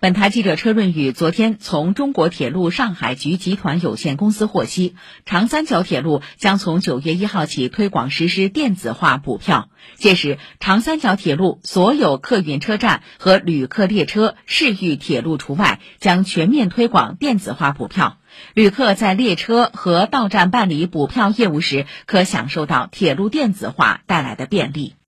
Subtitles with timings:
[0.00, 4.94] 本台记者车润宇昨天从中国铁路上海局集团有限公司获悉
[5.26, 9.70] 长三角铁路将从九月一号起推广实施电子化补票。
[9.96, 18.18] 届时长三角铁路所有客运车站和旅客列车市域铁路除外将全面推广电子化补票。
[18.54, 24.94] 旅客在列车和到站办理补票业务时可享受到铁路电子化带来的便利。